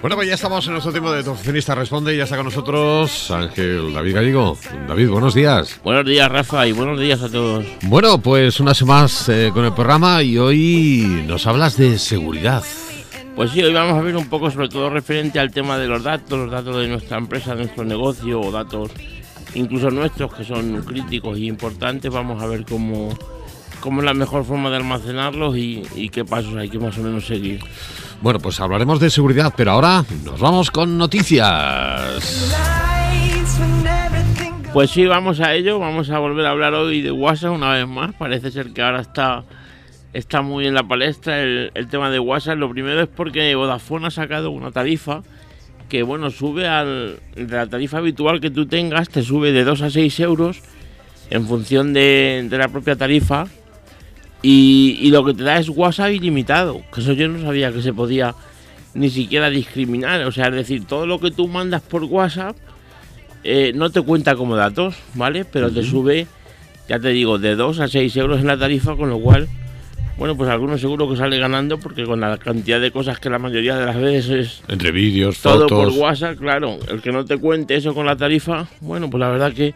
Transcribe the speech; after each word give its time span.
Bueno, 0.00 0.16
pues 0.16 0.28
ya 0.28 0.34
estamos 0.34 0.66
en 0.66 0.72
nuestro 0.72 0.92
tiempo 0.92 1.12
de 1.12 1.22
Tu 1.22 1.30
Oficinista 1.30 1.74
Responde 1.74 2.14
y 2.14 2.16
ya 2.16 2.24
está 2.24 2.36
con 2.36 2.46
nosotros 2.46 3.30
Ángel 3.30 3.92
David 3.92 4.14
Gallego. 4.14 4.58
David, 4.88 5.08
buenos 5.10 5.34
días. 5.34 5.78
Buenos 5.84 6.06
días, 6.06 6.30
Rafa, 6.30 6.66
y 6.66 6.72
buenos 6.72 6.98
días 6.98 7.22
a 7.22 7.28
todos. 7.28 7.66
Bueno, 7.82 8.18
pues 8.18 8.60
una 8.60 8.74
semana 8.74 9.02
más 9.02 9.28
eh, 9.28 9.50
con 9.52 9.64
el 9.64 9.72
programa 9.72 10.22
y 10.22 10.36
hoy 10.36 11.24
nos 11.28 11.46
hablas 11.46 11.76
de 11.76 11.96
seguridad. 11.98 12.64
Pues 13.36 13.52
sí, 13.52 13.62
hoy 13.62 13.72
vamos 13.72 13.96
a 13.96 14.00
ver 14.00 14.16
un 14.16 14.28
poco 14.28 14.50
sobre 14.50 14.68
todo 14.68 14.90
referente 14.90 15.38
al 15.38 15.52
tema 15.52 15.78
de 15.78 15.86
los 15.86 16.02
datos, 16.02 16.38
los 16.38 16.50
datos 16.50 16.76
de 16.76 16.88
nuestra 16.88 17.18
empresa, 17.18 17.54
de 17.54 17.64
nuestro 17.64 17.84
negocio 17.84 18.40
o 18.40 18.50
datos 18.50 18.90
incluso 19.54 19.90
nuestros 19.90 20.34
que 20.34 20.44
son 20.44 20.82
críticos 20.82 21.38
y 21.38 21.46
importantes. 21.46 22.10
Vamos 22.10 22.42
a 22.42 22.46
ver 22.46 22.64
cómo, 22.64 23.16
cómo 23.80 24.00
es 24.00 24.04
la 24.04 24.14
mejor 24.14 24.44
forma 24.44 24.70
de 24.70 24.76
almacenarlos 24.76 25.56
y, 25.56 25.82
y 25.94 26.08
qué 26.08 26.24
pasos 26.24 26.56
hay 26.56 26.68
que 26.68 26.78
más 26.78 26.96
o 26.98 27.02
menos 27.02 27.26
seguir. 27.26 27.60
Bueno, 28.22 28.38
pues 28.38 28.60
hablaremos 28.60 29.00
de 29.00 29.08
seguridad, 29.08 29.54
pero 29.56 29.70
ahora 29.70 30.04
nos 30.24 30.38
vamos 30.38 30.70
con 30.70 30.98
noticias. 30.98 32.54
Pues 34.74 34.90
sí, 34.90 35.06
vamos 35.06 35.40
a 35.40 35.54
ello. 35.54 35.78
Vamos 35.78 36.10
a 36.10 36.18
volver 36.18 36.44
a 36.44 36.50
hablar 36.50 36.74
hoy 36.74 37.00
de 37.00 37.10
WhatsApp 37.10 37.52
una 37.52 37.72
vez 37.72 37.88
más. 37.88 38.14
Parece 38.14 38.50
ser 38.50 38.74
que 38.74 38.82
ahora 38.82 39.00
está, 39.00 39.44
está 40.12 40.42
muy 40.42 40.66
en 40.66 40.74
la 40.74 40.82
palestra 40.82 41.40
el, 41.40 41.72
tema 41.90 42.10
de 42.10 42.18
WhatsApp. 42.18 42.58
Lo 42.58 42.68
primero 42.68 43.00
es 43.00 43.08
porque 43.08 43.54
Vodafone 43.54 44.08
ha 44.08 44.10
sacado 44.10 44.50
una 44.50 44.70
tarifa 44.70 45.22
que, 45.88 46.02
bueno, 46.02 46.30
sube 46.30 46.68
al, 46.68 47.20
de 47.34 47.56
la 47.56 47.68
tarifa 47.68 47.98
habitual 47.98 48.38
que 48.40 48.50
tú 48.50 48.66
tengas, 48.66 49.08
te 49.08 49.22
sube 49.22 49.50
de 49.50 49.64
2 49.64 49.80
a 49.80 49.90
6 49.90 50.20
euros 50.20 50.60
en 51.30 51.46
función 51.46 51.94
de 51.94 52.46
la 52.50 52.68
propia 52.68 52.96
tarifa 52.96 53.46
y, 54.42 54.98
y, 55.00 55.10
lo 55.10 55.24
que 55.24 55.34
te 55.34 55.42
da 55.42 55.58
es 55.58 55.68
WhatsApp 55.68 56.12
ilimitado, 56.12 56.82
que 56.92 57.00
eso 57.00 57.12
yo 57.12 57.28
no 57.28 57.40
sabía 57.42 57.72
que 57.72 57.82
se 57.82 57.92
podía 57.92 58.34
ni 58.94 59.10
siquiera 59.10 59.50
discriminar. 59.50 60.22
O 60.22 60.32
sea, 60.32 60.46
es 60.46 60.54
decir, 60.54 60.86
todo 60.86 61.06
lo 61.06 61.20
que 61.20 61.30
tú 61.30 61.48
mandas 61.48 61.82
por 61.82 62.04
WhatsApp 62.04 62.56
eh, 63.44 63.72
no 63.74 63.90
te 63.90 64.00
cuenta 64.02 64.36
como 64.36 64.56
datos, 64.56 64.96
¿vale? 65.14 65.44
Pero 65.44 65.66
uh 65.66 65.70
-huh. 65.70 65.74
te 65.74 65.82
sube, 65.82 66.26
ya 66.88 66.98
te 66.98 67.08
digo, 67.08 67.38
de 67.38 67.56
2 67.56 67.80
a 67.80 67.88
6 67.88 68.16
euros 68.16 68.40
en 68.40 68.46
la 68.46 68.58
tarifa, 68.58 68.96
con 68.96 69.08
lo 69.08 69.18
cual, 69.18 69.48
bueno, 70.18 70.36
pues 70.36 70.50
algunos 70.50 70.80
seguro 70.80 71.08
que 71.08 71.16
sale 71.16 71.38
ganando 71.38 71.78
porque 71.78 72.04
con 72.04 72.20
la 72.20 72.36
cantidad 72.36 72.80
de 72.80 72.90
cosas 72.90 73.18
que 73.18 73.30
la 73.30 73.38
mayoría 73.38 73.76
de 73.76 73.86
las 73.86 73.96
veces 73.96 74.30
es... 74.30 74.62
Entre 74.68 74.90
vídeos, 74.90 75.38
todo 75.38 75.68
fotos... 75.68 75.94
por 75.94 76.02
WhatsApp, 76.02 76.38
claro. 76.38 76.78
El 76.88 77.00
que 77.00 77.12
no 77.12 77.24
te 77.24 77.38
cuente 77.38 77.76
eso 77.76 77.94
con 77.94 78.04
la 78.06 78.16
tarifa, 78.16 78.68
bueno, 78.80 79.08
pues 79.08 79.20
la 79.20 79.28
verdad 79.28 79.52
que 79.52 79.74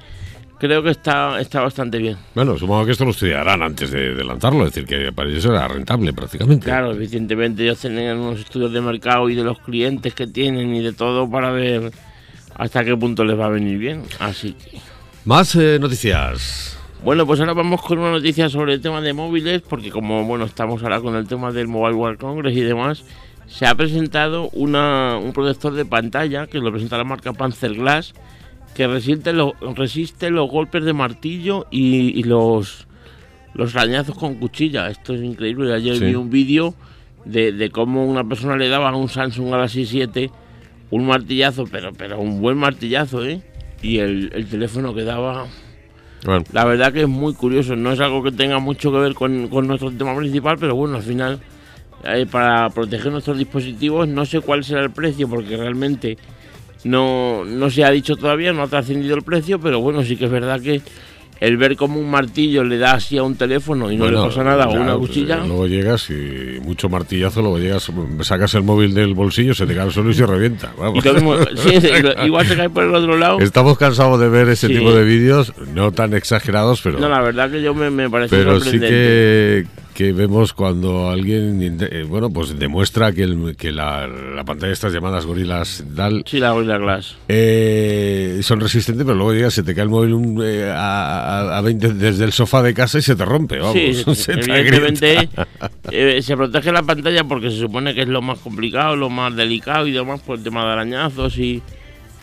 creo 0.59 0.83
que 0.83 0.91
está, 0.91 1.41
está 1.41 1.61
bastante 1.61 1.99
bien. 1.99 2.17
Bueno, 2.35 2.57
supongo 2.59 2.85
que 2.85 2.93
esto 2.93 3.05
lo 3.05 3.11
estudiarán 3.11 3.63
antes 3.63 3.91
de, 3.91 4.15
de 4.15 4.25
lanzarlo, 4.25 4.67
es 4.67 4.73
decir, 4.73 4.87
que 4.87 5.13
para 5.13 5.29
ellos 5.29 5.45
era 5.45 5.69
rentable 5.69 6.13
prácticamente. 6.13 6.65
Claro, 6.65 6.93
evidentemente 6.93 7.63
ellos 7.63 7.81
tienen 7.81 8.19
unos 8.19 8.41
estudios 8.41 8.73
de 8.73 8.81
mercado 8.81 9.29
y 9.29 9.35
de 9.35 9.45
los 9.45 9.59
clientes 9.59 10.15
que 10.15 10.27
tienen 10.27 10.75
y 10.75 10.83
de 10.83 10.93
todo 10.93 11.31
para 11.31 11.51
ver 11.51 11.93
hasta 12.55 12.85
qué 12.85 12.97
punto 12.97 13.25
les 13.25 13.39
va 13.39 13.47
a 13.47 13.51
venir 13.51 13.79
bien. 13.79 14.03
Así 14.19 14.53
que... 14.53 14.79
Más 15.25 15.55
eh, 15.57 15.79
noticias. 15.81 16.79
Bueno, 17.03 17.27
pues 17.27 17.39
ahora 17.41 17.53
vamos 17.53 17.83
con 17.83 17.99
una 17.99 18.13
noticia 18.13 18.49
sobre 18.49 18.75
el 18.75 18.81
tema 18.81 19.01
de 19.03 19.13
móviles, 19.13 19.61
porque 19.61 19.91
como 19.91 20.25
bueno 20.25 20.47
estamos 20.47 20.83
ahora 20.83 21.01
con 21.01 21.15
el 21.17 21.27
tema 21.27 21.53
del 21.53 21.69
Mobile 21.69 21.95
World 21.95 22.19
Congress 22.19 22.57
y 22.57 22.63
demás, 22.63 23.05
se 23.47 23.67
ha 23.67 23.75
presentado 23.75 24.49
una, 24.51 25.19
un 25.19 25.33
protector 25.35 25.75
de 25.75 25.85
pantalla 25.85 26.47
que 26.47 26.59
lo 26.59 26.71
presenta 26.71 26.97
la 26.97 27.05
marca 27.05 27.35
Panzer 27.35 27.75
Glass, 27.75 28.15
que 28.75 28.87
resiste, 28.87 29.33
lo, 29.33 29.55
resiste 29.75 30.31
los 30.31 30.51
golpes 30.51 30.85
de 30.85 30.93
martillo 30.93 31.67
y, 31.71 32.19
y, 32.19 32.23
los, 32.25 32.87
los 33.55 33.75
arañazos 33.77 34.17
con 34.17 34.35
cuchilla. 34.37 34.89
Esto 34.89 35.15
es 35.15 35.23
increíble. 35.23 35.73
Ayer 35.75 35.97
sí. 35.97 36.05
vi 36.07 36.15
un 36.15 36.31
vídeo 36.31 36.75
de, 37.25 37.53
de, 37.53 37.71
cómo 37.71 38.05
una 38.05 38.25
persona 38.25 38.57
le 38.57 38.69
daba 38.69 38.91
a 38.91 38.97
un 38.97 39.09
Samsung 39.09 39.51
Galaxy 39.51 39.87
7 39.87 40.31
un 40.91 41.07
martillazo, 41.07 41.65
pero, 41.71 41.93
pero 41.93 42.21
un 42.21 42.41
buen 42.41 42.57
martillazo, 42.57 43.25
¿eh? 43.25 43.43
Y 43.83 43.99
el, 43.99 44.31
el 44.35 44.47
teléfono 44.47 44.95
quedaba... 44.95 45.47
Bueno. 46.25 46.45
La 46.53 46.65
verdad 46.65 46.93
que 46.93 47.03
es 47.03 47.09
muy 47.09 47.35
curioso. 47.35 47.77
No 47.77 47.93
es 47.93 48.01
algo 48.01 48.23
que 48.23 48.33
tenga 48.33 48.59
mucho 48.59 48.91
que 48.91 48.99
ver 48.99 49.15
con, 49.15 49.49
con 49.49 49.67
nuestro 49.67 49.91
tema 49.91 50.17
principal, 50.17 50.57
pero 50.59 50.75
bueno, 50.75 50.97
al 50.97 51.03
final, 51.03 51.41
eh, 52.05 52.27
para 52.31 52.71
proteger 52.71 53.13
nuestros 53.13 53.37
dispositivos, 53.37 54.09
no 54.09 54.25
sé 54.25 54.41
cuál 54.41 54.65
será 54.65 54.83
el 54.83 54.91
precio, 54.91 55.29
porque 55.29 55.57
realmente 55.57 56.17
no, 56.85 57.45
no 57.45 57.71
se 57.71 57.85
ha 57.85 57.91
dicho 57.91 58.17
todavía, 58.17 58.53
no 58.53 58.63
ha 58.63 58.69
trascendido 58.69 59.17
el 59.17 59.23
precio, 59.23 59.59
pero 59.59 59.81
bueno, 59.81 60.03
sí 60.05 60.17
que 60.17 60.27
es 60.27 60.31
verdad 60.31 60.61
que 60.61 60.83
el 61.41 61.57
ver 61.57 61.77
como 61.77 61.99
un 61.99 62.11
martillo 62.11 62.63
le 62.65 62.79
da 62.79 62.93
así 62.93 63.19
a 63.19 63.23
un 63.23 63.37
teléfono 63.37 63.91
y 63.91 63.97
no 63.97 64.05
bueno, 64.05 64.23
le 64.23 64.29
pasa 64.29 64.45
nada, 64.45 64.69
o 64.69 64.75
una 64.75 64.97
cuchilla. 64.97 65.39
Luego 65.39 65.67
llegas 65.67 66.09
y 66.11 66.61
mucho 66.63 66.89
martillazo, 66.89 67.43
luego 67.43 67.59
llegas, 67.59 67.91
sacas 68.21 68.55
el 68.55 68.63
móvil 68.63 68.95
del 68.95 69.15
bolsillo, 69.15 69.55
se 69.55 69.67
te 69.67 69.75
cae 69.75 69.87
el 69.87 69.93
suelo 69.93 70.11
y 70.11 70.15
se 70.15 70.27
revienta. 70.27 70.73
Vamos. 70.79 71.05
Y 71.05 71.09
mismo, 71.09 71.37
sí, 71.57 71.79
igual 72.25 72.47
se 72.47 72.57
cae 72.57 72.71
por 72.71 72.85
el 72.85 72.95
otro 72.95 73.17
lado. 73.17 73.41
Estamos 73.41 73.77
cansados 73.79 74.21
de 74.21 74.29
ver 74.29 74.49
ese 74.49 74.69
sí. 74.69 74.75
tipo 74.75 74.95
de 74.95 75.05
vídeos, 75.05 75.53
no 75.75 75.93
tan 75.93 76.15
exagerados, 76.15 76.81
pero. 76.83 76.99
No, 76.99 77.09
la 77.09 77.21
verdad 77.21 77.51
que 77.51 77.61
yo 77.61 77.75
me, 77.75 77.91
me 77.91 78.09
parece 78.09 78.37
Pero 78.37 78.61
sí 78.61 78.79
que, 78.79 79.67
que 79.95 80.13
vemos 80.13 80.53
cuando 80.53 81.09
alguien, 81.09 81.79
eh, 81.81 82.05
bueno, 82.07 82.29
pues 82.29 82.59
demuestra 82.59 83.13
que, 83.13 83.23
el, 83.23 83.57
que 83.57 83.71
la, 83.71 84.09
la, 84.09 84.45
pantalla 84.45 84.69
de 84.69 84.73
estas 84.73 84.93
llamadas 84.93 85.25
gorilas 85.25 85.85
tal. 85.95 86.25
Sí, 86.27 86.41
la 86.41 86.51
Gorilla 86.51 86.79
Glass. 86.79 87.17
Eh, 87.29 88.41
son 88.43 88.61
resistentes, 88.61 89.07
pero 89.07 89.17
luego 89.17 89.33
llega, 89.33 89.51
se 89.51 89.63
te 89.63 89.73
cae 89.75 89.85
el 89.85 89.91
móvil 89.91 90.13
un, 90.15 90.43
eh, 90.45 90.69
a, 90.71 91.57
a, 91.57 91.61
20 91.61 91.95
desde 91.95 92.25
el 92.25 92.33
sofá 92.33 92.63
de 92.63 92.75
casa 92.75 92.99
y 92.99 93.03
se 93.03 93.15
te 93.15 93.25
rompe, 93.25 93.59
vamos. 93.59 93.75
Sí, 93.75 93.95
se 94.15 94.33
evidentemente 94.33 95.29
se 96.23 96.37
protege 96.37 96.73
la 96.73 96.83
pantalla 96.83 97.23
porque 97.25 97.51
se 97.51 97.59
supone 97.59 97.95
que 97.95 98.03
es 98.03 98.09
lo 98.09 98.21
más 98.21 98.41
complicado, 98.41 98.97
lo 98.97 99.11
más 99.11 99.37
delicado 99.37 99.87
y 99.87 99.93
demás 99.93 100.21
por 100.21 100.39
el 100.39 100.45
tema 100.45 100.65
de 100.65 100.73
arañazos 100.73 101.39
y. 101.39 101.63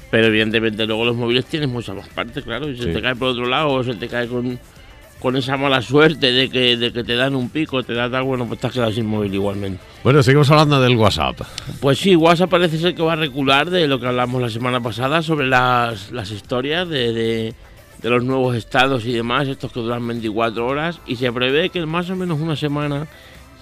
Pero 0.09 0.27
evidentemente 0.27 0.85
luego 0.85 1.05
los 1.05 1.15
móviles 1.15 1.45
tienen 1.45 1.69
muchas 1.69 1.95
más 1.95 2.09
partes, 2.09 2.43
claro. 2.43 2.69
Y 2.69 2.75
se 2.75 2.83
sí. 2.83 2.91
te 2.91 3.01
cae 3.01 3.15
por 3.15 3.29
otro 3.29 3.45
lado 3.45 3.69
o 3.69 3.81
se 3.81 3.93
te 3.93 4.09
cae 4.09 4.27
con 4.27 4.59
con 5.21 5.35
esa 5.35 5.55
mala 5.55 5.81
suerte 5.81 6.31
de 6.31 6.49
que, 6.49 6.75
de 6.75 6.91
que 6.91 7.03
te 7.03 7.15
dan 7.15 7.35
un 7.35 7.49
pico, 7.49 7.83
te 7.83 7.93
da 7.93 8.09
tal, 8.09 8.23
bueno, 8.23 8.47
pues 8.47 8.59
te 8.59 8.67
has 8.67 8.73
quedado 8.73 8.91
sin 8.91 9.05
móvil 9.05 9.33
igualmente. 9.33 9.79
Bueno, 10.03 10.23
seguimos 10.23 10.49
hablando 10.49 10.81
del 10.81 10.95
WhatsApp. 10.95 11.41
Pues 11.79 11.99
sí, 11.99 12.15
WhatsApp 12.15 12.49
parece 12.49 12.79
ser 12.79 12.95
que 12.95 13.03
va 13.03 13.13
a 13.13 13.17
recular 13.17 13.69
de 13.69 13.87
lo 13.87 13.99
que 13.99 14.07
hablamos 14.07 14.41
la 14.41 14.49
semana 14.49 14.81
pasada 14.81 15.21
sobre 15.21 15.47
las, 15.47 16.11
las 16.11 16.31
historias 16.31 16.89
de, 16.89 17.13
de, 17.13 17.53
de, 18.01 18.09
los 18.09 18.23
nuevos 18.23 18.55
estados 18.55 19.05
y 19.05 19.13
demás, 19.13 19.47
estos 19.47 19.71
que 19.71 19.79
duran 19.79 20.07
24 20.07 20.65
horas, 20.65 20.99
y 21.05 21.15
se 21.15 21.31
prevé 21.31 21.69
que 21.69 21.79
en 21.79 21.87
más 21.87 22.09
o 22.09 22.15
menos 22.15 22.39
una 22.39 22.55
semana 22.55 23.05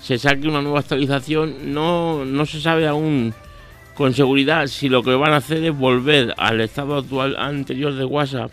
se 0.02 0.18
saque 0.18 0.48
una 0.48 0.62
nueva 0.62 0.80
actualización. 0.80 1.74
No, 1.74 2.24
no 2.24 2.46
se 2.46 2.62
sabe 2.62 2.88
aún 2.88 3.34
con 3.96 4.14
seguridad 4.14 4.68
si 4.68 4.88
lo 4.88 5.04
que 5.04 5.14
van 5.14 5.34
a 5.34 5.38
hacer 5.38 5.62
es 5.66 5.78
volver 5.78 6.34
al 6.38 6.62
estado 6.62 6.96
actual 6.96 7.36
anterior 7.38 7.94
de 7.94 8.06
WhatsApp 8.06 8.50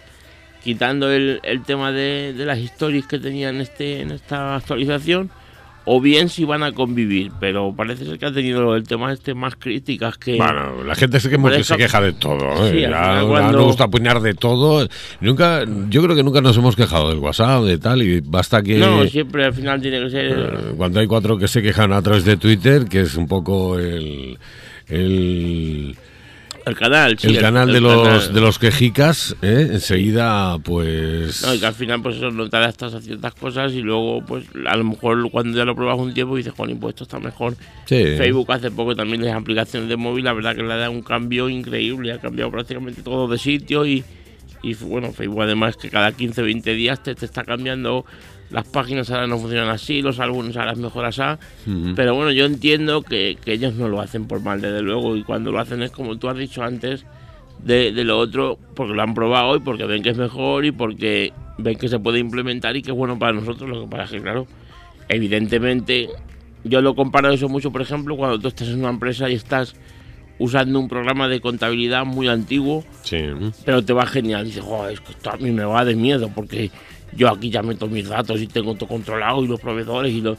quitando 0.66 1.10
el, 1.12 1.41
el 1.44 1.62
tema 1.62 1.93
de, 1.93 2.34
de, 2.37 2.44
las 2.44 2.59
historias 2.59 3.06
que 3.06 3.21
tenía 3.21 3.50
en, 3.50 3.60
este, 3.60 4.00
en 4.00 4.10
esta 4.10 4.56
actualización, 4.56 5.31
o 5.84 6.00
bien 6.00 6.28
si 6.28 6.44
van 6.44 6.65
a 6.65 6.72
convivir, 6.72 7.31
pero 7.38 7.72
parece 7.72 8.04
ser 8.04 8.19
que 8.19 8.27
ha 8.27 8.32
tenido 8.32 8.75
el 8.75 8.82
tema 8.82 9.12
este 9.12 9.34
más 9.34 9.55
críticas 9.55 10.19
que... 10.19 10.37
Bueno, 10.37 10.82
la 10.82 10.97
gente 10.97 11.21
se, 11.21 11.31
que 11.31 11.65
se 11.65 11.76
queja 11.76 12.00
de 12.00 12.12
todo, 12.15 12.66
¿eh? 12.66 12.72
sí, 12.72 12.91
cuando... 12.91 13.53
nos 13.53 13.66
gusta 13.66 13.84
apuñar 13.84 14.21
de 14.21 14.34
todo, 14.34 14.88
nunca, 15.21 15.65
yo 15.88 16.03
creo 16.03 16.16
que 16.16 16.25
nunca 16.25 16.41
nos 16.41 16.56
hemos 16.56 16.75
quejado 16.75 17.10
del 17.10 17.19
WhatsApp, 17.19 17.62
de 17.62 17.78
tal, 17.78 18.03
y 18.03 18.21
basta 18.21 18.60
que... 18.60 18.78
No, 18.78 19.06
siempre 19.06 19.44
al 19.44 19.55
final 19.55 19.81
tiene 19.81 20.03
que 20.03 20.10
ser... 20.10 20.32
Eh, 20.32 20.75
cuando 20.76 20.99
hay 20.99 21.06
cuatro 21.06 21.38
que 21.38 21.47
se 21.47 21.62
quejan 21.62 21.93
a 21.93 22.03
través 22.03 22.25
de 22.25 22.37
Twitter, 22.37 22.87
que 22.87 23.03
es 23.03 23.15
un 23.15 23.28
poco 23.28 23.78
el... 23.78 24.37
el 24.88 25.97
el 26.66 26.77
canal, 26.77 27.16
sí, 27.19 27.28
el, 27.28 27.37
el 27.37 27.41
canal 27.41 27.69
de 27.69 27.78
el 27.78 27.84
los 27.84 28.03
canal. 28.03 28.34
de 28.34 28.41
los 28.41 28.59
quejicas, 28.59 29.37
¿eh? 29.41 29.69
enseguida 29.72 30.59
pues 30.59 31.43
no, 31.43 31.54
y 31.54 31.60
que 31.60 31.66
al 31.66 31.75
final 31.75 32.03
pues 32.03 32.17
eso 32.17 32.31
no 32.32 32.50
te 32.50 32.56
adaptas 32.56 32.93
a 32.93 33.00
ciertas 33.00 33.35
cosas 33.35 33.73
y 33.73 33.82
luego 33.82 34.20
pues 34.26 34.44
a 34.67 34.76
lo 34.76 34.85
mejor 34.85 35.31
cuando 35.31 35.56
ya 35.56 35.64
lo 35.64 35.76
pruebas 35.76 35.99
un 35.99 36.12
tiempo 36.12 36.37
dices, 36.37 36.52
pues 36.56 36.69
esto 36.91 37.05
está 37.05 37.20
mejor. 37.20 37.55
Sí. 37.85 38.02
Facebook 38.19 38.50
hace 38.50 38.70
poco 38.73 38.96
también 38.96 39.25
las 39.25 39.37
aplicaciones 39.37 39.88
de 39.88 39.96
móvil, 39.96 40.25
la 40.25 40.32
verdad 40.32 40.56
que 40.56 40.62
le 40.62 40.76
da 40.76 40.91
un 40.91 41.02
cambio 41.02 41.49
increíble, 41.49 42.12
ha 42.12 42.19
cambiado 42.19 42.50
prácticamente 42.50 43.00
todo 43.02 43.29
de 43.29 43.38
sitio 43.38 43.87
y, 43.87 44.02
y 44.62 44.75
bueno, 44.75 45.12
Facebook 45.12 45.43
además 45.43 45.76
que 45.76 45.91
cada 45.91 46.12
15 46.12 46.43
20 46.43 46.75
días 46.75 47.03
te, 47.03 47.14
te 47.14 47.25
está 47.25 47.44
cambiando 47.44 48.05
las 48.50 48.67
páginas 48.67 49.11
ahora 49.11 49.26
no 49.26 49.38
funcionan 49.38 49.69
así, 49.69 50.03
los 50.03 50.20
álbumes 50.20 50.56
ahora 50.56 50.73
es 50.73 50.79
mejor 50.79 51.05
así, 51.05 51.20
uh 51.20 51.25
-huh. 51.67 51.94
pero 51.94 52.14
bueno, 52.14 52.31
yo 52.31 52.44
entiendo 52.44 53.03
que, 53.03 53.37
que, 53.44 53.53
ellos 53.53 53.75
no 53.75 53.88
lo 53.88 54.00
hacen 54.00 54.26
por 54.26 54.41
mal, 54.41 54.61
desde 54.61 54.82
luego, 54.82 55.17
y 55.17 55.25
cuando 55.25 55.50
lo 55.50 55.58
hacen 55.58 55.82
es 55.82 55.91
como 55.91 56.17
tú 56.17 56.29
has 56.29 56.37
dicho 56.37 56.62
antes, 56.62 57.05
de, 57.62 57.93
de, 57.93 58.05
lo 58.05 58.19
otro, 58.19 58.58
porque 58.75 58.94
lo 58.94 59.03
han 59.03 59.14
probado 59.14 59.56
y 59.56 59.61
porque 59.61 59.85
ven 59.87 60.03
que 60.03 60.11
es 60.11 60.17
mejor 60.17 60.64
y 60.64 60.73
porque 60.73 61.32
ven 61.58 61.76
que 61.76 61.88
se 61.88 61.99
puede 61.99 62.19
implementar 62.19 62.76
y 62.76 62.82
que 62.82 62.91
es 62.91 62.97
bueno 62.97 63.19
para 63.19 63.32
nosotros, 63.32 63.69
lo 63.69 63.82
que 63.82 63.88
pasa 63.88 64.05
es 64.05 64.11
que, 64.11 64.20
claro, 64.20 64.47
evidentemente, 65.08 66.08
yo 66.64 66.81
lo 66.81 66.94
comparo 66.94 67.31
eso 67.31 67.49
mucho, 67.49 67.73
por 67.73 67.82
ejemplo, 67.82 68.17
cuando 68.17 68.38
tú 68.38 68.49
estás 68.49 68.69
en 68.69 68.81
una 68.81 68.91
empresa 68.91 69.29
y 69.29 69.35
estás 69.35 69.75
usando 70.38 70.79
un 70.79 70.88
programa 70.88 71.29
de 71.29 71.41
contabilidad 71.41 72.05
muy 72.05 72.29
antiguo, 72.29 72.85
sí. 73.03 73.19
pero 73.65 73.85
te 73.85 73.93
va 73.93 74.06
genial, 74.06 74.44
dices, 74.44 74.65
oh, 74.67 74.87
es 74.88 75.00
que 75.00 75.12
esto 75.12 75.31
a 75.31 75.37
mí 75.37 75.50
me 75.50 75.65
va 75.65 75.85
de 75.85 75.94
miedo, 75.94 76.31
porque 76.35 76.71
yo 77.12 77.29
aquí 77.29 77.50
ya 77.50 77.62
meto 77.62 77.87
mis 77.87 78.09
datos 78.09 78.41
y 78.41 78.47
tengo 78.47 78.75
todo 78.75 78.88
controlado 78.88 79.43
y 79.43 79.49
los 79.49 79.61
proveedores 79.61 80.12
y 80.12 80.21
los... 80.21 80.37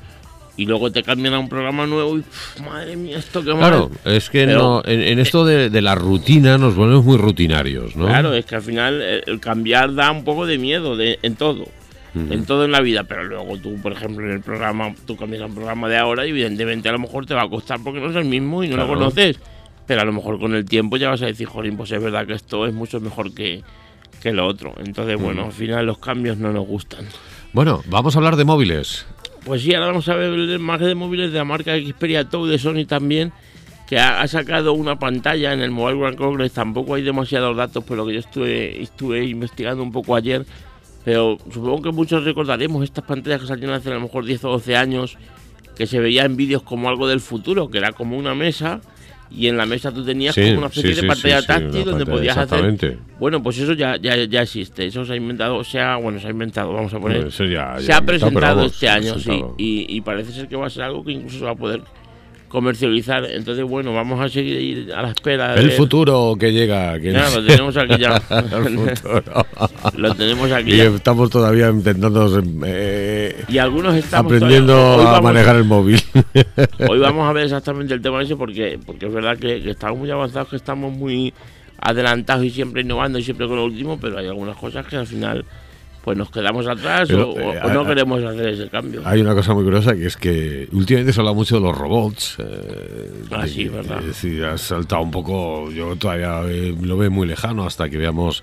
y 0.55 0.65
luego 0.65 0.91
te 0.91 1.01
cambian 1.01 1.33
a 1.33 1.39
un 1.39 1.49
programa 1.49 1.87
nuevo 1.87 2.17
y 2.17 2.23
madre 2.63 2.95
mía, 2.95 3.17
esto 3.17 3.43
que 3.43 3.51
Claro, 3.51 3.89
es 4.05 4.29
que 4.29 4.45
no, 4.45 4.83
en, 4.85 5.19
esto 5.19 5.45
de, 5.45 5.81
la 5.81 5.95
rutina 5.95 6.57
nos 6.57 6.75
volvemos 6.75 7.05
muy 7.05 7.17
rutinarios, 7.17 7.95
¿no? 7.95 8.05
Claro, 8.05 8.33
es 8.33 8.45
que 8.45 8.55
al 8.55 8.61
final 8.61 9.01
el, 9.01 9.39
cambiar 9.39 9.95
da 9.95 10.11
un 10.11 10.23
poco 10.23 10.45
de 10.45 10.57
miedo 10.57 10.95
de, 10.95 11.19
en 11.23 11.35
todo. 11.35 11.65
En 12.31 12.47
todo 12.47 12.65
en 12.65 12.71
la 12.71 12.81
vida, 12.81 13.03
pero 13.03 13.25
luego 13.25 13.59
tú, 13.59 13.79
por 13.79 13.91
ejemplo, 13.91 14.25
en 14.25 14.31
el 14.31 14.41
programa, 14.41 14.91
tú 15.05 15.15
cambias 15.15 15.43
a 15.43 15.45
un 15.45 15.53
programa 15.53 15.87
de 15.87 15.97
ahora 15.97 16.25
y 16.25 16.31
evidentemente 16.31 16.89
a 16.89 16.91
lo 16.91 16.97
mejor 16.97 17.27
te 17.27 17.35
va 17.35 17.43
a 17.43 17.47
costar 17.47 17.79
porque 17.83 17.99
no 17.99 18.09
es 18.09 18.15
el 18.15 18.25
mismo 18.25 18.63
y 18.63 18.69
no 18.69 18.77
lo 18.77 18.87
conoces. 18.87 19.37
Pero 19.87 20.01
a 20.01 20.05
lo 20.05 20.11
mejor 20.11 20.37
con 20.37 20.53
el 20.53 20.65
tiempo 20.65 20.97
ya 20.97 21.09
vas 21.09 21.21
a 21.21 21.25
decir, 21.27 21.47
jolín, 21.47 21.77
pues 21.77 21.91
es 21.91 22.03
verdad 22.03 22.27
que 22.27 22.33
esto 22.33 22.67
es 22.67 22.73
mucho 22.73 22.99
mejor 22.99 23.33
que, 23.33 23.63
que 24.21 24.33
lo 24.33 24.45
otro. 24.45 24.73
Entonces, 24.83 25.19
bueno, 25.19 25.45
al 25.45 25.53
final 25.53 25.85
los 25.85 25.97
cambios 25.97 26.37
no 26.37 26.51
nos 26.51 26.67
gustan. 26.67 27.05
Bueno, 27.53 27.81
vamos 27.87 28.15
a 28.15 28.19
hablar 28.19 28.35
de 28.35 28.43
móviles. 28.43 29.05
Pues 29.45 29.61
sí, 29.61 29.73
ahora 29.73 29.87
vamos 29.87 30.09
a 30.09 30.15
ver 30.15 30.59
más 30.59 30.81
de 30.81 30.93
móviles 30.93 31.31
de 31.31 31.37
la 31.37 31.45
marca 31.45 31.77
Xperia 31.77 32.27
Tow 32.27 32.45
de 32.45 32.59
Sony 32.59 32.85
también, 32.85 33.31
que 33.87 33.97
ha, 33.97 34.27
sacado 34.27 34.73
una 34.73 34.99
pantalla 34.99 35.53
en 35.53 35.61
el 35.61 35.71
Mobile 35.71 35.99
World 35.99 36.17
Congress. 36.17 36.51
Tampoco 36.51 36.95
hay 36.95 37.03
demasiados 37.03 37.55
datos, 37.55 37.81
por 37.85 37.95
lo 37.95 38.05
que 38.05 38.15
yo 38.15 38.19
estuve, 38.19 38.81
estuve 38.81 39.23
investigando 39.23 39.81
un 39.81 39.93
poco 39.93 40.15
ayer. 40.15 40.45
Pero 41.05 41.37
supongo 41.53 41.83
que 41.83 41.91
muchos 41.93 42.25
recordaremos 42.25 42.83
estas 42.83 43.05
pantallas 43.05 43.39
que 43.39 43.47
salieron 43.47 43.73
hace 43.73 43.89
a 43.89 43.93
lo 43.93 44.01
mejor 44.01 44.25
10 44.25 44.43
o 44.43 44.49
12 44.49 44.75
años, 44.75 45.17
que 45.77 45.87
se 45.87 46.01
veía 46.01 46.25
en 46.25 46.35
vídeos 46.35 46.63
como 46.63 46.89
algo 46.89 47.07
del 47.07 47.21
futuro, 47.21 47.69
que 47.69 47.77
era 47.77 47.93
como 47.93 48.17
una 48.17 48.35
mesa 48.35 48.81
y 49.29 49.47
en 49.47 49.57
la 49.57 49.65
mesa 49.65 49.91
tú 49.91 50.03
tenías 50.03 50.35
como 50.35 50.57
una 50.57 50.67
especie 50.67 50.95
de 50.95 51.07
pantalla 51.07 51.41
táctil 51.41 51.83
donde 51.83 52.05
podías 52.05 52.37
hacer 52.37 52.97
bueno 53.19 53.41
pues 53.41 53.57
eso 53.59 53.73
ya, 53.73 53.97
ya, 53.97 54.15
ya 54.25 54.41
existe 54.41 54.85
eso 54.85 55.05
se 55.05 55.13
ha 55.13 55.15
inventado 55.15 55.57
o 55.57 55.63
sea 55.63 55.97
bueno 55.97 56.19
se 56.19 56.27
ha 56.27 56.31
inventado 56.31 56.73
vamos 56.73 56.93
a 56.93 56.99
poner. 56.99 57.31
Se 57.31 57.93
ha 57.93 58.01
presentado 58.01 58.65
este 58.65 58.89
año 58.89 59.17
sí 59.19 59.43
y, 59.57 59.85
y, 59.95 60.01
parece 60.01 60.31
ser 60.31 60.47
que 60.47 60.55
va 60.55 60.67
a 60.67 60.69
ser 60.69 60.83
algo 60.83 61.03
que 61.03 61.11
incluso 61.11 61.39
se 61.39 61.45
va 61.45 61.51
a 61.51 61.55
poder 61.55 61.81
comercializar. 62.57 63.23
Entonces, 63.25 63.63
bueno, 63.63 63.93
vamos 63.93 64.19
a 64.19 64.27
seguir 64.29 64.91
a 64.91 65.03
la 65.03 65.09
espera. 65.09 65.53
El 65.53 65.71
futuro 65.71 66.35
que 66.39 66.51
llega. 66.51 66.99
Que 66.99 67.11
lo 67.11 67.45
tenemos 67.45 67.77
aquí 67.77 67.97
ya. 67.99 68.19
lo 69.95 70.15
tenemos 70.15 70.51
aquí. 70.51 70.73
Y 70.73 70.81
estamos 70.81 71.29
todavía 71.29 71.69
intentando. 71.69 72.41
Eh, 72.65 73.45
y 73.47 73.59
algunos 73.59 73.95
estamos 73.95 74.33
aprendiendo 74.33 74.75
a 75.07 75.21
manejar 75.21 75.57
el 75.57 75.65
móvil. 75.65 76.01
hoy 76.89 76.97
vamos 76.97 77.29
a 77.29 77.33
ver 77.33 77.43
exactamente 77.43 77.93
el 77.93 78.01
tema 78.01 78.23
ese 78.23 78.35
porque, 78.35 78.79
porque 78.83 79.05
es 79.05 79.13
verdad 79.13 79.37
que, 79.37 79.61
que 79.61 79.69
estamos 79.69 79.99
muy 79.99 80.09
avanzados, 80.09 80.49
que 80.49 80.55
estamos 80.55 80.91
muy 80.91 81.33
adelantados 81.79 82.43
y 82.43 82.49
siempre 82.49 82.81
innovando 82.81 83.19
y 83.19 83.23
siempre 83.23 83.47
con 83.47 83.57
lo 83.57 83.65
último, 83.65 83.99
pero 83.99 84.17
hay 84.17 84.25
algunas 84.25 84.57
cosas 84.57 84.83
que 84.87 84.95
al 84.95 85.05
final 85.05 85.45
pues 86.07 86.17
nos 86.17 86.31
quedamos 86.31 86.65
atrás 86.65 87.11
o, 87.11 87.37
eh, 87.37 87.59
no 87.73 87.85
queremos 87.85 88.23
hacer 88.23 88.47
ese 88.47 88.69
cambio. 88.69 89.01
Hay 89.03 89.19
una 89.19 89.35
cosa 89.35 89.53
muy 89.53 89.65
curiosa 89.65 89.93
que 89.93 90.05
es 90.05 90.15
que 90.15 90.69
últimamente 90.71 91.11
se 91.11 91.19
habla 91.19 91.33
mucho 91.33 91.55
de 91.55 91.61
los 91.61 91.77
robots. 91.77 92.37
Eh, 92.39 93.11
ah, 93.29 93.45
sí, 93.45 93.67
verdad. 93.67 93.99
Es 93.99 94.05
decir, 94.05 94.45
ha 94.45 94.57
saltado 94.57 95.01
un 95.01 95.11
poco, 95.11 95.69
yo 95.69 95.97
todavía 95.97 96.43
eh, 96.45 96.73
lo 96.81 96.95
veo 96.95 97.11
muy 97.11 97.27
lejano 97.27 97.65
hasta 97.65 97.89
que 97.89 97.97
veamos 97.97 98.41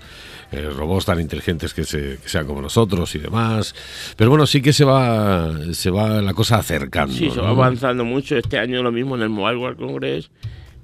robots 0.77 1.07
tan 1.07 1.21
inteligentes 1.23 1.73
que, 1.73 1.85
se, 1.85 2.19
que, 2.23 2.29
sean 2.29 2.47
como 2.47 2.61
nosotros 2.61 3.15
y 3.15 3.19
demás. 3.19 3.75
Pero 4.15 4.29
bueno, 4.29 4.47
sí 4.47 4.61
que 4.61 4.75
se 4.75 4.85
va, 4.85 5.51
se 5.73 5.89
va 5.89 6.21
la 6.21 6.35
cosa 6.35 6.57
acercando. 6.57 7.15
Sí, 7.15 7.31
se 7.31 7.41
va 7.41 7.49
avanzando 7.49 8.05
mucho. 8.05 8.37
Este 8.37 8.59
año 8.59 8.83
lo 8.83 8.93
mismo 8.93 9.17
en 9.17 9.23
el 9.23 9.31
Mobile 9.31 9.57
World 9.57 9.79
Congress. 9.79 10.31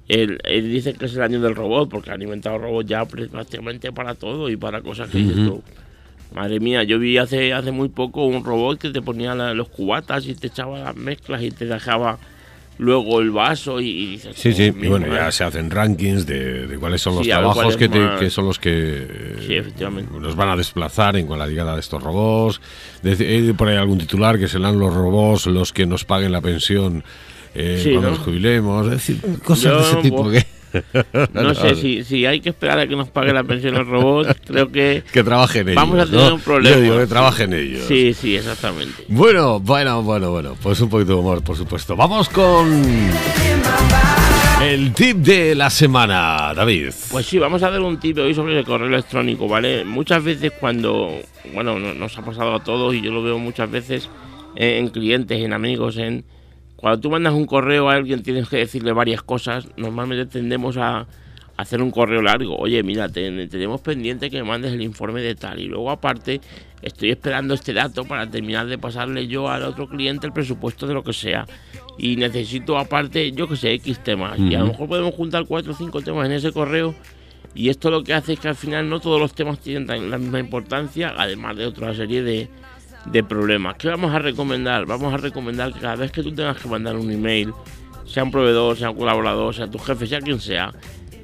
Él, 0.07 0.39
dice 0.63 0.95
que 0.95 1.05
es 1.05 1.15
el 1.15 1.21
año 1.21 1.39
del 1.41 1.53
robot 1.53 1.89
porque 1.91 2.09
han 2.09 2.23
inventado 2.23 2.57
robots 2.57 2.89
ya 2.89 3.05
prácticamente 3.05 3.91
para 3.91 4.15
todo 4.15 4.49
y 4.49 4.57
para 4.57 4.81
cosas 4.81 5.11
que 5.11 5.19
Madre 6.33 6.59
mía, 6.59 6.83
yo 6.83 6.97
vi 6.97 7.17
hace, 7.17 7.53
hace 7.53 7.71
muy 7.71 7.89
poco 7.89 8.25
un 8.25 8.43
robot 8.43 8.79
que 8.79 8.89
te 8.89 9.01
ponía 9.01 9.35
los 9.35 9.67
cubatas 9.67 10.25
y 10.27 10.33
te 10.33 10.47
echaba 10.47 10.79
las 10.79 10.95
mezclas 10.95 11.41
y 11.41 11.51
te 11.51 11.65
dejaba 11.65 12.19
luego 12.77 13.19
el 13.19 13.29
vaso 13.29 13.79
y, 13.79 14.07
dices, 14.07 14.35
sí 14.35 14.53
sí 14.53 14.73
y 14.75 14.87
bueno 14.87 15.05
ya 15.07 15.31
se 15.31 15.43
hacen 15.43 15.69
rankings 15.69 16.25
de, 16.25 16.77
cuáles 16.79 16.99
son 16.99 17.15
los 17.15 17.27
trabajos 17.27 17.77
que, 17.77 17.89
que, 17.89 18.29
son 18.31 18.45
los 18.45 18.57
que 18.57 19.37
sí, 19.45 19.53
efectivamente. 19.53 20.11
nos 20.19 20.35
van 20.35 20.49
a 20.49 20.55
desplazar 20.55 21.15
en 21.15 21.27
con 21.27 21.37
la 21.37 21.47
llegada 21.47 21.75
de 21.75 21.79
estos 21.79 22.01
robots. 22.01 22.59
De, 23.03 23.53
por 23.55 23.67
ahí 23.67 23.75
algún 23.75 23.99
titular 23.99 24.39
que 24.39 24.47
serán 24.47 24.79
los 24.79 24.93
robots 24.93 25.45
los 25.45 25.73
que 25.73 25.85
nos 25.85 26.05
paguen 26.05 26.31
la 26.31 26.41
pensión 26.41 27.03
eh, 27.53 27.81
cuando 27.91 28.11
nos 28.11 28.19
jubilemos 28.19 28.85
es 28.85 28.91
decir 28.93 29.19
cosas 29.43 29.73
de 29.73 29.81
ese 29.81 30.01
tipo 30.01 30.31
que 30.31 30.43
no 31.33 31.55
sé 31.55 31.75
si, 31.75 32.03
si 32.03 32.25
hay 32.25 32.39
que 32.39 32.49
esperar 32.49 32.79
a 32.79 32.87
que 32.87 32.95
nos 32.95 33.09
pague 33.09 33.33
la 33.33 33.43
pensión 33.43 33.75
el 33.75 33.85
robot, 33.85 34.37
creo 34.45 34.71
que... 34.71 35.03
Que 35.11 35.23
trabajen 35.23 35.69
ellos. 35.69 35.75
Vamos 35.75 35.99
a 35.99 36.05
tener 36.05 36.33
un 36.33 36.39
problema. 36.39 36.75
Yo 36.75 36.81
digo 36.81 36.97
que 36.97 37.07
trabajen 37.07 37.53
ellos. 37.53 37.83
Sí, 37.87 38.13
sí, 38.13 38.35
exactamente. 38.35 39.05
Bueno, 39.07 39.59
bueno, 39.59 40.01
bueno, 40.03 40.31
bueno. 40.31 40.55
Pues 40.61 40.79
un 40.81 40.89
poquito 40.89 41.13
de 41.13 41.19
humor, 41.19 41.43
por 41.43 41.57
supuesto. 41.57 41.95
Vamos 41.95 42.29
con... 42.29 42.81
El 44.61 44.93
tip 44.93 45.17
de 45.17 45.55
la 45.55 45.71
semana, 45.71 46.53
David. 46.53 46.91
Pues 47.09 47.25
sí, 47.25 47.39
vamos 47.39 47.63
a 47.63 47.71
dar 47.71 47.81
un 47.81 47.99
tip 47.99 48.19
hoy 48.19 48.35
sobre 48.35 48.59
el 48.59 48.63
correo 48.63 48.87
electrónico, 48.87 49.47
¿vale? 49.47 49.83
Muchas 49.83 50.23
veces 50.23 50.51
cuando, 50.59 51.19
bueno, 51.53 51.79
nos 51.79 52.17
ha 52.17 52.21
pasado 52.23 52.53
a 52.53 52.63
todos 52.63 52.93
y 52.93 53.01
yo 53.01 53.11
lo 53.11 53.23
veo 53.23 53.39
muchas 53.39 53.71
veces 53.71 54.07
en 54.55 54.89
clientes, 54.89 55.43
en 55.43 55.53
amigos, 55.53 55.97
en, 55.97 56.25
cuando 56.81 56.99
tú 56.99 57.11
mandas 57.11 57.33
un 57.33 57.45
correo 57.45 57.89
a 57.89 57.93
alguien 57.93 58.23
tienes 58.23 58.49
que 58.49 58.57
decirle 58.57 58.91
varias 58.91 59.21
cosas. 59.21 59.67
Normalmente 59.77 60.25
tendemos 60.25 60.77
a 60.77 61.05
hacer 61.55 61.79
un 61.79 61.91
correo 61.91 62.23
largo. 62.23 62.57
Oye, 62.57 62.81
mira, 62.81 63.07
tenemos 63.07 63.81
pendiente 63.81 64.31
que 64.31 64.37
me 64.37 64.49
mandes 64.49 64.73
el 64.73 64.81
informe 64.81 65.21
de 65.21 65.35
tal. 65.35 65.59
Y 65.59 65.67
luego 65.67 65.91
aparte 65.91 66.41
estoy 66.81 67.11
esperando 67.11 67.53
este 67.53 67.71
dato 67.73 68.03
para 68.05 68.27
terminar 68.31 68.65
de 68.65 68.79
pasarle 68.79 69.27
yo 69.27 69.47
al 69.47 69.61
otro 69.61 69.87
cliente 69.87 70.25
el 70.25 70.33
presupuesto 70.33 70.87
de 70.87 70.95
lo 70.95 71.03
que 71.03 71.13
sea. 71.13 71.45
Y 71.99 72.15
necesito 72.15 72.75
aparte, 72.79 73.31
yo 73.31 73.47
que 73.47 73.57
sé, 73.57 73.73
X 73.73 74.03
temas. 74.03 74.39
Y 74.39 74.55
a 74.55 74.61
lo 74.61 74.67
mejor 74.69 74.87
podemos 74.87 75.13
juntar 75.13 75.45
cuatro 75.45 75.73
o 75.73 75.75
cinco 75.75 76.01
temas 76.01 76.25
en 76.25 76.31
ese 76.31 76.51
correo. 76.51 76.95
Y 77.53 77.69
esto 77.69 77.91
lo 77.91 78.03
que 78.03 78.15
hace 78.15 78.33
es 78.33 78.39
que 78.39 78.47
al 78.47 78.55
final 78.55 78.89
no 78.89 78.99
todos 78.99 79.19
los 79.19 79.35
temas 79.35 79.59
tienen 79.59 80.09
la 80.09 80.17
misma 80.17 80.39
importancia, 80.39 81.13
además 81.15 81.57
de 81.57 81.67
otra 81.67 81.93
serie 81.93 82.23
de, 82.23 82.49
de 83.05 83.23
problemas. 83.23 83.75
¿Qué 83.77 83.87
vamos 83.87 84.13
a 84.13 84.19
recomendar? 84.19 84.85
Vamos 84.85 85.13
a 85.13 85.17
recomendar 85.17 85.73
que 85.73 85.79
cada 85.79 85.95
vez 85.95 86.11
que 86.11 86.23
tú 86.23 86.33
tengas 86.33 86.57
que 86.57 86.67
mandar 86.67 86.95
un 86.95 87.09
email, 87.11 87.53
sea 88.05 88.23
un 88.23 88.31
proveedor, 88.31 88.77
sea 88.77 88.91
un 88.91 88.97
colaborador, 88.97 89.55
sea 89.55 89.69
tu 89.69 89.79
jefe, 89.79 90.07
sea 90.07 90.21
quien 90.21 90.39
sea, 90.39 90.71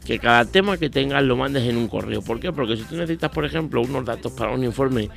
que 0.05 0.19
cada 0.19 0.45
tema 0.45 0.77
que 0.77 0.89
tengas 0.89 1.23
lo 1.23 1.35
mandes 1.35 1.63
en 1.63 1.77
un 1.77 1.87
correo. 1.87 2.21
¿Por 2.21 2.39
qué? 2.39 2.51
Porque 2.51 2.77
si 2.77 2.83
tú 2.83 2.95
necesitas, 2.95 3.29
por 3.29 3.45
ejemplo, 3.45 3.81
unos 3.81 4.05
datos 4.05 4.31
para 4.31 4.51
un 4.51 4.63
informe 4.63 5.09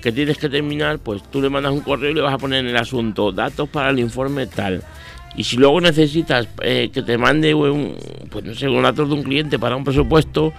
que 0.00 0.12
tienes 0.12 0.38
que 0.38 0.48
terminar, 0.48 0.98
pues 1.00 1.22
tú 1.30 1.42
le 1.42 1.50
mandas 1.50 1.72
un 1.72 1.80
correo 1.80 2.10
y 2.10 2.14
le 2.14 2.20
vas 2.20 2.34
a 2.34 2.38
poner 2.38 2.60
en 2.60 2.68
el 2.68 2.76
asunto 2.76 3.32
datos 3.32 3.68
para 3.68 3.90
el 3.90 3.98
informe 3.98 4.46
tal. 4.46 4.82
Y 5.36 5.44
si 5.44 5.56
luego 5.56 5.80
necesitas 5.80 6.48
eh, 6.62 6.90
que 6.92 7.02
te 7.02 7.18
mande 7.18 7.54
un, 7.54 7.96
pues 8.30 8.44
no 8.44 8.54
sé, 8.54 8.68
un 8.68 8.82
datos 8.82 9.08
de 9.08 9.14
un 9.14 9.22
cliente 9.22 9.58
para 9.58 9.76
un 9.76 9.84
presupuesto, 9.84 10.52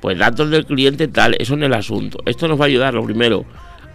pues 0.00 0.18
datos 0.18 0.50
del 0.50 0.66
cliente 0.66 1.08
tal, 1.08 1.36
eso 1.38 1.54
en 1.54 1.62
el 1.62 1.74
asunto. 1.74 2.18
Esto 2.26 2.48
nos 2.48 2.58
va 2.58 2.64
a 2.64 2.68
ayudar, 2.68 2.94
lo 2.94 3.04
primero, 3.04 3.44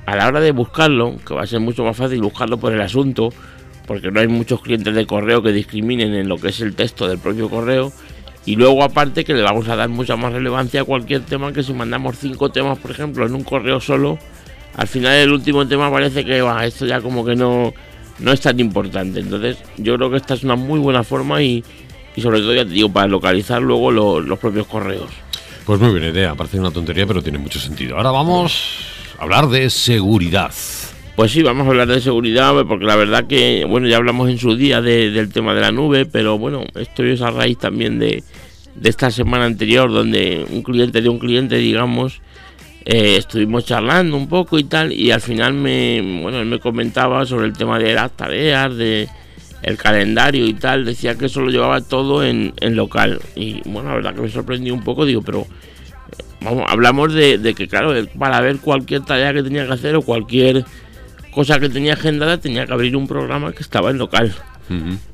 a 0.06 0.16
la 0.16 0.28
hora 0.28 0.40
de 0.40 0.52
buscarlo, 0.52 1.16
que 1.26 1.34
va 1.34 1.44
a 1.44 1.48
ser 1.48 1.60
mucho 1.60 1.84
más 1.84 1.98
fácil 1.98 2.22
buscarlo 2.22 2.58
por 2.58 2.74
el 2.74 2.82
asunto, 2.82 3.30
porque 3.88 4.12
no 4.12 4.20
hay 4.20 4.28
muchos 4.28 4.62
clientes 4.62 4.94
de 4.94 5.06
correo 5.06 5.42
que 5.42 5.52
discriminen 5.52 6.14
en 6.14 6.28
lo 6.28 6.38
que 6.38 6.50
es 6.50 6.62
el 6.62 6.76
texto 6.76 7.08
del 7.08 7.20
propio 7.20 7.50
correo. 7.50 7.92
Y 8.46 8.56
luego 8.56 8.84
aparte 8.84 9.24
que 9.24 9.34
le 9.34 9.42
vamos 9.42 9.68
a 9.68 9.76
dar 9.76 9.90
mucha 9.90 10.16
más 10.16 10.32
relevancia 10.32 10.82
a 10.82 10.84
cualquier 10.84 11.22
tema 11.22 11.52
que 11.52 11.64
si 11.64 11.74
mandamos 11.74 12.18
cinco 12.20 12.50
temas, 12.50 12.78
por 12.78 12.92
ejemplo, 12.92 13.26
en 13.26 13.34
un 13.34 13.44
correo 13.44 13.80
solo, 13.80 14.20
al 14.76 14.88
final 14.88 15.14
el 15.16 15.32
último 15.32 15.68
tema 15.68 15.90
parece 15.90 16.24
que 16.24 16.44
esto 16.64 16.86
ya 16.86 17.02
como 17.02 17.26
que 17.26 17.36
no, 17.36 17.74
no 18.20 18.32
es 18.32 18.42
tan 18.42 18.60
importante. 18.60 19.20
Entonces 19.20 19.58
yo 19.78 19.96
creo 19.96 20.12
que 20.12 20.18
esta 20.18 20.36
es 20.36 20.44
una 20.44 20.56
muy 20.56 20.80
buena 20.80 21.04
forma 21.04 21.42
y, 21.42 21.64
sobre 22.22 22.40
todo 22.40 22.54
ya 22.54 22.66
te 22.66 22.72
digo, 22.72 22.92
para 22.92 23.08
localizar 23.08 23.64
luego 23.64 23.92
los 23.92 24.38
propios 24.38 24.68
correos. 24.68 25.10
Pues 25.66 25.80
muy 25.80 25.90
buena 25.90 26.10
idea, 26.10 26.36
parece 26.36 26.60
una 26.60 26.70
tontería, 26.70 27.08
pero 27.08 27.24
tiene 27.24 27.40
mucho 27.40 27.60
sentido. 27.60 27.98
Ahora 27.98 28.12
vamos 28.12 28.95
hablar 29.20 29.48
de 29.50 29.70
seguridad. 29.70 30.52
Pues 31.16 31.32
sí, 31.32 31.44
vamos 31.44 31.66
a 31.66 31.70
hablar 31.70 31.88
de 31.88 32.02
seguridad, 32.02 32.54
porque 32.68 32.86
la 32.86 32.98
verdad 32.98 33.26
que, 33.26 33.66
bueno, 33.66 33.88
ya 33.88 33.98
hablamos 33.98 34.30
en 34.30 34.38
su 34.38 34.58
día 34.58 34.82
del 34.82 35.32
tema 35.32 35.54
de 35.54 35.62
la 35.62 35.72
nube, 35.72 36.06
pero 36.06 36.38
bueno, 36.38 36.66
esto 36.76 37.04
es 37.04 37.22
a 37.22 37.32
raíz 37.32 37.58
también 37.58 38.00
de, 38.00 38.22
esta 38.84 39.10
semana 39.12 39.46
anterior, 39.46 39.90
donde 39.90 40.46
un 40.50 40.62
cliente 40.62 41.02
de 41.02 41.08
un 41.08 41.18
cliente, 41.18 41.56
digamos, 41.56 42.22
eh, 42.84 43.16
estuvimos 43.16 43.66
charlando 43.66 44.18
un 44.18 44.28
poco 44.28 44.60
y 44.60 44.66
tal, 44.66 44.92
y 44.92 45.12
al 45.12 45.22
final 45.22 45.54
me, 45.54 46.20
bueno, 46.22 46.40
él 46.40 46.48
me 46.48 46.60
comentaba 46.60 47.26
sobre 47.26 47.48
el 47.48 47.54
tema 47.54 47.80
de 47.80 47.94
las 47.94 48.12
tareas, 48.12 48.76
de 48.76 49.08
el 49.64 49.78
calendario 49.78 50.46
y 50.46 50.54
tal, 50.54 50.84
decía 50.84 51.18
que 51.18 51.28
eso 51.28 51.40
lo 51.40 51.50
llevaba 51.50 51.80
todo 51.80 52.26
en, 52.26 52.54
en 52.60 52.76
local. 52.76 53.22
Y 53.36 53.62
bueno, 53.70 53.90
la 53.90 53.96
verdad 53.96 54.16
que 54.16 54.22
me 54.22 54.30
sorprendió 54.30 54.74
un 54.74 54.84
poco, 54.84 55.06
digo, 55.06 55.22
pero 55.22 55.48
hablamos 56.68 57.14
de, 57.14 57.54
que, 57.56 57.68
claro, 57.68 57.94
para 58.18 58.42
ver 58.42 58.58
cualquier 58.58 59.02
tarea 59.02 59.34
que 59.34 59.44
tenía 59.44 59.66
que 59.66 59.74
hacer 59.74 59.96
o 59.96 60.02
cualquier 60.02 60.66
cosa 61.32 61.60
que 61.60 61.70
tenía 61.70 61.94
agendada, 61.94 62.38
tenía 62.38 62.66
que 62.66 62.74
abrir 62.74 62.96
un 62.96 63.08
programa 63.08 63.52
que 63.52 63.64
estaba 63.64 63.90
en 63.92 63.98
local. 63.98 64.34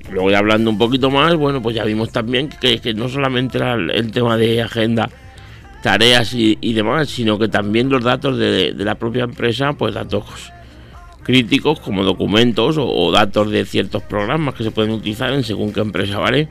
Luego 0.09 0.31
ya 0.31 0.39
hablando 0.39 0.69
un 0.69 0.77
poquito 0.77 1.09
más, 1.09 1.35
bueno, 1.35 1.61
pues 1.61 1.75
ya 1.75 1.83
vimos 1.83 2.11
también 2.11 2.49
que, 2.49 2.93
no 2.93 3.09
solamente 3.09 3.57
era 3.57 3.73
el 3.73 4.11
tema 4.11 4.37
de 4.37 4.61
agenda, 4.61 5.09
tareas 5.81 6.33
y, 6.33 6.73
demás, 6.73 7.09
sino 7.09 7.37
que 7.37 7.47
también 7.47 7.89
los 7.89 8.03
datos 8.03 8.37
de, 8.37 8.73
la 8.77 8.95
propia 8.95 9.23
empresa, 9.23 9.73
pues 9.73 9.93
datos 9.93 10.51
críticos 11.23 11.79
como 11.79 12.03
documentos 12.03 12.77
o, 12.79 13.11
datos 13.11 13.51
de 13.51 13.65
ciertos 13.65 14.03
programas 14.03 14.55
que 14.55 14.63
se 14.63 14.71
pueden 14.71 14.91
utilizar 14.91 15.33
en 15.33 15.43
según 15.43 15.73
qué 15.73 15.81
empresa, 15.81 16.19
¿vale? 16.19 16.47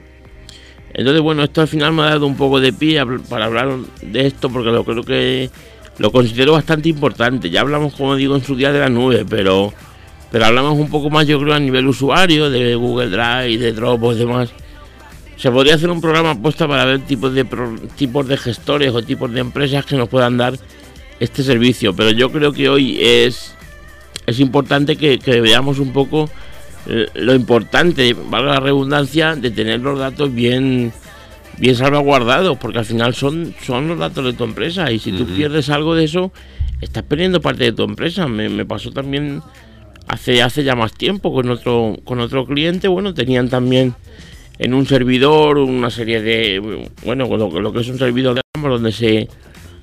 Entonces, 0.93 1.23
bueno, 1.23 1.43
esto 1.45 1.61
al 1.61 1.69
final 1.69 1.93
me 1.93 2.03
ha 2.03 2.07
dado 2.07 2.27
un 2.27 2.37
poco 2.37 2.61
de 2.61 2.73
pie 2.73 3.01
para 3.29 3.47
hablar 3.47 3.77
de 4.03 4.27
esto 4.27 4.51
porque 4.51 4.71
lo 4.71 4.85
creo 4.85 5.03
que 5.03 5.51
lo 5.99 6.11
considero 6.11 6.53
bastante 6.53 6.89
importante. 6.89 7.51
Ya 7.51 7.61
hablamos, 7.61 7.95
como 7.95 8.17
digo, 8.17 8.35
en 8.35 8.43
su 8.43 8.57
día 8.57 8.73
de 8.73 8.81
la 8.81 8.89
nube, 8.89 9.25
pero, 9.29 9.73
pero 10.31 10.47
hablamos 10.47 10.79
un 10.79 10.91
poco 10.91 11.11
más, 11.11 11.27
yo 11.27 11.39
creo, 11.39 11.55
a 11.55 11.61
nivel 11.61 11.87
usuario, 11.87 12.51
de 12.51 12.75
Google 12.75 13.11
Drive, 13.11 13.59
de 13.59 13.73
Dropbox 13.73 14.17
y 14.17 14.19
demás. 14.21 14.51
Se 15.37 15.51
podría 15.51 15.75
hacer 15.75 15.91
un 15.91 16.01
programa 16.01 16.35
puesto 16.41 16.69
para 16.69 16.85
ver 16.85 17.01
tipos 17.01 17.33
de, 17.35 17.45
tipos 17.97 18.29
de 18.29 18.37
gestores 18.37 18.93
o 18.93 19.03
tipos 19.03 19.33
de 19.33 19.41
empresas 19.41 19.87
que 19.87 19.97
nos 19.97 20.09
puedan 20.09 20.37
dar 20.37 20.55
este 21.21 21.43
servicio, 21.43 21.95
pero 21.95 22.11
yo 22.11 22.33
creo 22.33 22.53
que 22.53 22.69
hoy 22.69 22.99
es, 23.01 23.55
es 24.27 24.41
importante 24.41 24.97
que, 24.97 25.19
veamos 25.41 25.79
un 25.79 25.93
poco 25.93 26.31
lo 26.87 27.35
importante, 27.35 28.15
valga 28.15 28.55
la 28.55 28.61
redundancia, 28.61 29.37
de 29.37 29.51
tener 29.51 29.81
los 29.81 29.99
datos 29.99 30.33
bien, 30.35 30.93
bien 31.59 31.75
salvaguardados, 31.75 32.59
porque 32.59 32.79
al 32.79 32.85
final 32.85 33.15
son, 33.15 33.55
son 33.63 33.89
los 33.89 33.99
datos 33.99 34.25
de 34.25 34.33
tu 34.33 34.45
empresa 34.45 34.91
y 34.91 34.99
si 34.99 35.13
tú 35.13 35.27
pierdes 35.27 35.71
algo 35.71 35.95
de 35.95 36.05
eso, 36.05 36.33
estás 36.81 37.03
perdiendo 37.03 37.41
parte 37.41 37.65
de 37.65 37.73
tu 37.73 37.85
empresa. 37.85 38.27
Me, 38.27 38.65
pasó 38.65 38.91
también 38.91 39.43
hace, 40.09 40.43
hace 40.43 40.65
ya 40.65 40.75
más 40.75 40.93
tiempo 40.93 41.33
con 41.33 41.51
otro, 41.51 41.97
con 42.05 42.21
otro 42.21 42.47
cliente, 42.47 42.89
bueno, 42.89 43.15
tenían 43.15 43.49
también 43.49 43.95
en 44.59 44.75
un 44.75 44.87
servidor 44.87 45.59
una 45.59 45.91
serie 45.91 46.21
de, 46.21 46.89
bueno, 47.05 47.27
lo, 47.27 47.61
lo 47.61 47.73
que 47.73 47.81
es 47.81 47.89
un 47.89 47.99
servidor 47.99 48.35
de 48.35 48.41
donde 48.61 48.93
se 48.93 49.29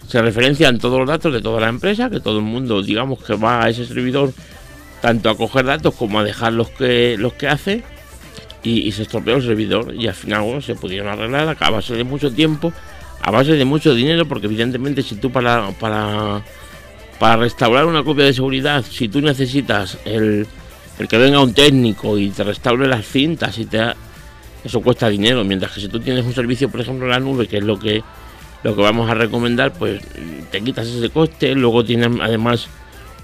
se 0.08 0.22
referencian 0.22 0.80
todos 0.80 1.00
los 1.00 1.08
datos 1.08 1.34
de 1.34 1.42
toda 1.42 1.60
la 1.60 1.68
empresa, 1.68 2.10
que 2.10 2.22
todo 2.22 2.39
el 2.39 2.46
mundo, 2.46 2.82
digamos, 2.82 3.24
que 3.24 3.36
va 3.36 3.66
a 3.66 3.70
ese 3.70 3.86
servidor 3.86 4.34
tanto 5.01 5.30
a 5.30 5.38
coger 5.38 5.66
datos 5.66 5.94
como 5.96 6.20
a 6.20 6.24
dejar 6.24 6.54
los 6.54 6.70
que, 6.70 7.16
los 7.18 7.34
que 7.34 7.48
hace 7.48 7.84
y, 8.63 8.92
se 8.92 9.04
estropeó 9.04 9.36
el 9.36 9.44
servidor 9.44 9.94
y 9.96 10.08
al 10.08 10.13
final 10.13 10.62
se 10.62 10.75
pudieron 10.75 11.08
arreglar 11.08 11.56
a 11.60 11.70
base 11.70 11.94
de 11.96 12.04
mucho 12.04 12.32
tiempo, 12.32 12.74
a 13.22 13.32
base 13.32 13.54
de 13.54 13.66
mucho 13.66 13.94
dinero, 13.94 14.27
porque 14.27 14.48
evidentemente 14.48 15.04
si 15.04 15.16
tú 15.16 15.32
para, 15.32 15.72
para, 15.72 16.44
para 17.20 17.38
restaurar 17.38 17.86
una 17.86 18.04
copia 18.04 18.25
de 18.25 18.34
seguridad, 18.34 18.84
si 18.84 19.08
tú 19.08 19.22
necesitas 19.22 19.98
el, 20.06 20.48
el 21.00 21.08
que 21.08 21.18
venga 21.18 21.39
un 21.39 21.54
técnico 21.54 22.18
y 22.18 22.30
te 22.30 22.44
restaure 22.44 22.88
las 22.88 23.06
cintas 23.06 23.58
y 23.58 23.66
te... 23.66 23.82
Eso 24.63 24.82
cuesta 24.82 25.08
dinero, 25.08 25.46
mientras 25.46 25.72
que 25.72 25.80
si 25.80 25.88
tú 25.88 26.00
tienes 26.00 26.25
un 26.25 26.34
servicio, 26.34 26.68
por 26.68 26.82
ejemplo, 26.82 27.06
en 27.06 27.12
la 27.12 27.20
nube, 27.20 27.48
que 27.48 27.58
es 27.58 27.63
lo 27.63 27.80
que 27.80 28.04
lo 28.63 28.75
que 28.75 28.82
vamos 28.82 29.10
a 29.10 29.13
recomendar, 29.13 29.72
pues 29.74 30.01
te 30.51 30.62
quitas 30.62 30.88
ese 30.88 31.10
coste, 31.10 31.54
luego 31.56 31.86
tienes 31.86 32.10
además 32.22 32.68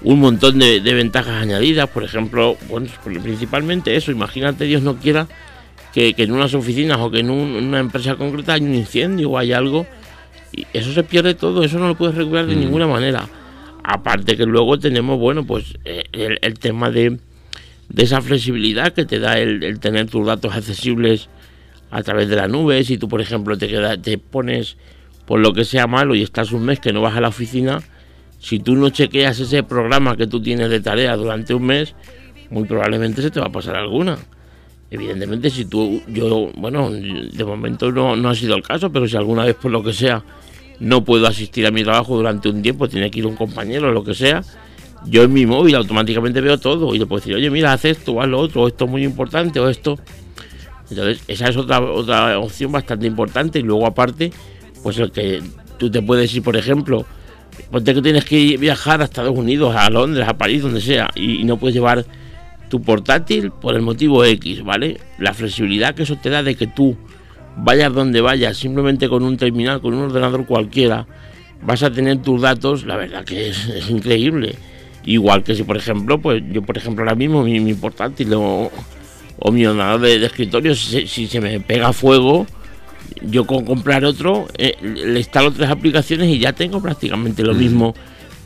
un 0.04 0.20
montón 0.20 0.58
de, 0.58 0.80
ventajas 0.80 1.42
añadidas, 1.42 1.88
por 1.88 2.04
ejemplo, 2.04 2.56
bueno, 2.68 2.88
principalmente 3.22 3.96
eso, 3.96 4.12
imagínate 4.12 4.64
Dios 4.64 4.82
no 4.82 4.96
quiera 4.96 5.26
que, 5.94 6.14
en 6.16 6.32
unas 6.32 6.52
oficinas 6.54 6.98
o 6.98 7.10
que 7.10 7.20
en, 7.20 7.30
una 7.30 7.80
empresa 7.80 8.14
concreta 8.16 8.52
hay 8.52 8.62
un 8.62 8.74
incendio 8.74 9.30
o 9.30 9.38
hay 9.38 9.52
algo, 9.52 9.86
y 10.52 10.66
eso 10.74 10.92
se 10.92 11.02
pierde 11.04 11.34
todo, 11.34 11.64
eso 11.64 11.78
no 11.78 11.88
lo 11.88 11.94
puedes 11.94 12.14
recuperar 12.14 12.46
de 12.46 12.54
mm. 12.54 12.60
ninguna 12.60 12.86
manera. 12.86 13.28
Aparte 13.82 14.36
que 14.36 14.44
luego 14.44 14.78
tenemos, 14.78 15.18
bueno, 15.18 15.44
pues 15.44 15.78
eh, 15.84 16.04
el, 16.12 16.58
tema 16.58 16.90
de, 16.90 17.18
esa 17.96 18.20
flexibilidad 18.20 18.92
que 18.92 19.04
te 19.04 19.18
da 19.18 19.38
el, 19.38 19.78
tener 19.80 20.06
tus 20.08 20.26
datos 20.26 20.54
accesibles 20.54 21.28
a 21.90 22.02
través 22.02 22.28
de 22.28 22.36
la 22.36 22.48
nube, 22.48 22.84
si 22.84 22.98
tú 22.98 23.08
por 23.08 23.20
ejemplo 23.20 23.56
te, 23.56 23.68
queda, 23.68 23.96
te 23.96 24.18
pones 24.18 24.76
por 25.26 25.40
lo 25.40 25.54
que 25.54 25.64
sea 25.64 25.86
malo 25.86 26.14
y 26.14 26.22
estás 26.22 26.52
un 26.52 26.64
mes 26.64 26.80
que 26.80 26.92
no 26.92 27.00
vas 27.00 27.16
a 27.16 27.20
la 27.20 27.28
oficina, 27.28 27.82
si 28.44 28.58
tú 28.58 28.76
no 28.76 28.90
chequeas 28.90 29.40
ese 29.40 29.62
programa 29.62 30.18
que 30.18 30.26
tú 30.26 30.38
tienes 30.38 30.68
de 30.68 30.78
tarea 30.78 31.16
durante 31.16 31.54
un 31.54 31.64
mes, 31.64 31.94
muy 32.50 32.64
probablemente 32.64 33.22
se 33.22 33.30
te 33.30 33.40
va 33.40 33.46
a 33.46 33.50
pasar 33.50 33.74
alguna. 33.74 34.18
Evidentemente, 34.90 35.48
si 35.48 35.64
tú, 35.64 36.02
yo, 36.08 36.50
bueno, 36.54 36.90
de 36.90 37.42
momento 37.42 37.90
no, 37.90 38.16
no 38.16 38.28
ha 38.28 38.34
sido 38.34 38.54
el 38.54 38.62
caso, 38.62 38.92
pero 38.92 39.08
si 39.08 39.16
alguna 39.16 39.46
vez 39.46 39.54
por 39.54 39.70
lo 39.70 39.82
que 39.82 39.94
sea 39.94 40.22
no 40.78 41.02
puedo 41.06 41.26
asistir 41.26 41.66
a 41.66 41.70
mi 41.70 41.84
trabajo 41.84 42.16
durante 42.16 42.50
un 42.50 42.60
tiempo, 42.60 42.86
tiene 42.86 43.10
que 43.10 43.20
ir 43.20 43.26
un 43.26 43.34
compañero 43.34 43.88
o 43.88 43.92
lo 43.92 44.04
que 44.04 44.12
sea, 44.12 44.42
yo 45.06 45.22
en 45.22 45.32
mi 45.32 45.46
móvil 45.46 45.76
automáticamente 45.76 46.42
veo 46.42 46.58
todo 46.58 46.94
y 46.94 46.98
le 46.98 47.06
puedo 47.06 47.20
decir, 47.20 47.34
oye, 47.34 47.48
mira, 47.48 47.72
haz 47.72 47.86
esto, 47.86 48.20
haz 48.20 48.28
lo 48.28 48.40
otro, 48.40 48.64
o 48.64 48.68
esto 48.68 48.84
es 48.84 48.90
muy 48.90 49.04
importante, 49.04 49.58
o 49.58 49.70
esto. 49.70 49.98
Entonces, 50.90 51.24
esa 51.28 51.48
es 51.48 51.56
otra, 51.56 51.80
otra 51.80 52.38
opción 52.38 52.72
bastante 52.72 53.06
importante. 53.06 53.60
Y 53.60 53.62
luego, 53.62 53.86
aparte, 53.86 54.34
pues 54.82 54.98
el 54.98 55.10
que 55.12 55.42
tú 55.78 55.90
te 55.90 56.02
puedes 56.02 56.34
ir, 56.34 56.42
por 56.42 56.58
ejemplo, 56.58 57.06
ponte 57.70 57.94
que 57.94 58.02
tienes 58.02 58.24
que 58.24 58.56
viajar 58.56 59.00
a 59.00 59.04
Estados 59.04 59.36
Unidos, 59.36 59.74
a 59.76 59.88
Londres, 59.90 60.26
a 60.28 60.36
París, 60.36 60.62
donde 60.62 60.80
sea, 60.80 61.08
y, 61.14 61.44
no 61.44 61.56
puedes 61.56 61.74
llevar 61.74 62.04
tu 62.68 62.82
portátil 62.82 63.50
por 63.50 63.74
el 63.74 63.82
motivo 63.82 64.24
X, 64.24 64.62
¿vale? 64.64 65.00
La 65.18 65.34
flexibilidad 65.34 65.94
que 65.94 66.04
eso 66.04 66.16
te 66.16 66.30
da 66.30 66.42
de 66.42 66.54
que 66.54 66.66
tú 66.66 66.96
vayas 67.56 67.92
donde 67.92 68.20
vayas, 68.20 68.56
simplemente 68.56 69.08
con 69.08 69.22
un 69.22 69.36
terminal, 69.36 69.80
con 69.80 69.94
un 69.94 70.04
ordenador 70.04 70.46
cualquiera, 70.46 71.06
vas 71.62 71.82
a 71.82 71.90
tener 71.90 72.18
tus 72.22 72.40
datos, 72.40 72.84
la 72.84 72.96
verdad 72.96 73.24
que 73.24 73.48
es, 73.48 73.90
increíble. 73.90 74.56
Igual 75.04 75.42
que 75.44 75.54
si, 75.54 75.64
por 75.64 75.76
ejemplo, 75.76 76.20
pues 76.20 76.42
yo, 76.50 76.62
por 76.62 76.78
ejemplo, 76.78 77.04
ahora 77.04 77.14
mismo 77.14 77.42
mi, 77.42 77.74
portátil 77.74 78.32
o, 78.34 78.70
mi 79.52 79.66
ordenador 79.66 80.00
de, 80.00 80.24
escritorio, 80.24 80.74
si, 80.74 81.06
se 81.06 81.40
me 81.40 81.60
pega 81.60 81.92
fuego, 81.92 82.46
yo 83.22 83.46
con 83.46 83.64
comprar 83.64 84.04
otro 84.04 84.48
eh, 84.58 84.76
le 84.82 85.18
instalo 85.18 85.52
tres 85.52 85.70
aplicaciones 85.70 86.28
y 86.28 86.38
ya 86.38 86.52
tengo 86.52 86.80
prácticamente 86.80 87.42
lo 87.42 87.54
mismo 87.54 87.94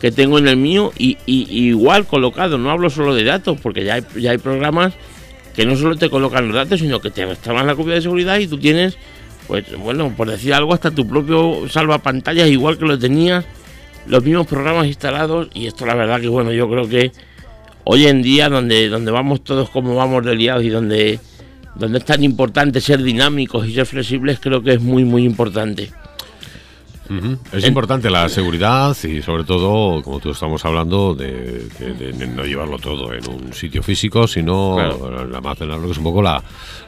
que 0.01 0.13
tengo 0.13 0.39
en 0.39 0.49
el 0.49 0.57
mío 0.57 0.93
y, 0.97 1.19
igual 1.27 2.07
colocado. 2.07 2.59
No 2.59 2.71
hablo 2.71 2.91
solo 2.91 3.15
de 3.15 3.25
datos, 3.25 3.59
porque 3.61 3.85
ya 3.85 3.95
hay, 3.95 4.05
ya 4.17 4.31
hay 4.31 4.39
programas 4.39 4.95
que 5.55 5.67
no 5.67 5.77
solo 5.77 5.97
te 5.97 6.09
colocan 6.09 6.47
los 6.47 6.55
datos, 6.55 6.81
sino 6.81 7.01
que 7.01 7.11
te 7.11 7.27
restauran 7.27 7.67
la 7.67 7.75
copia 7.75 7.95
de 7.95 8.03
seguridad 8.03 8.39
y 8.39 8.47
tú 8.47 8.59
tienes, 8.59 8.97
pues 9.49 9.77
bueno, 9.77 10.15
por 10.17 10.31
decir 10.31 10.55
algo, 10.55 10.73
hasta 10.73 10.93
tu 10.93 11.07
propio 11.07 11.69
salvapantallas, 11.69 12.49
igual 12.49 12.79
que 12.79 12.85
lo 12.85 12.99
tenías, 12.99 13.45
los 14.07 14.23
mismos 14.23 14.47
programas 14.47 14.87
instalados. 14.87 15.49
Y 15.55 15.67
esto 15.67 15.85
la 15.85 15.95
verdad 15.95 16.21
que 16.21 16.29
bueno, 16.29 16.53
yo 16.53 16.69
creo 16.69 16.89
que 16.89 17.11
hoy 17.85 18.07
en 18.07 18.23
día, 18.23 18.49
donde, 18.49 18.89
donde 18.89 19.11
vamos 19.11 19.43
todos 19.43 19.69
como 19.71 19.97
vamos 19.97 20.25
de 20.25 20.37
liados 20.37 20.63
y 20.63 20.69
donde 20.69 21.19
donde 21.79 21.99
es 21.99 22.05
tan 22.05 22.25
importante 22.25 22.81
ser 22.81 23.03
dinámicos 23.03 23.67
y 23.67 23.75
ser 23.75 23.87
flexibles, 23.87 24.41
creo 24.41 24.63
que 24.63 24.75
es 24.75 24.81
muy, 24.81 25.05
muy 25.05 25.25
importante. 25.25 25.91
Es 27.53 27.67
importante 27.67 28.11
la 28.11 28.29
seguridad 28.29 28.97
y 29.05 29.23
sobre 29.23 29.45
todo, 29.45 30.03
como 30.03 30.21
tú 30.21 30.31
estamos 30.31 30.65
hablando, 30.65 31.15
de, 31.15 31.69
no 32.35 32.45
llevarlo 32.45 32.79
todo 32.79 33.13
en 33.15 33.27
un 33.29 33.53
sitio 33.53 33.83
físico, 33.83 34.27
sino 34.27 34.79
almacenarlo, 34.79 35.87
que 35.87 35.93
es 35.93 35.99
un 35.99 36.05
poco 36.05 36.23
la, 36.23 36.43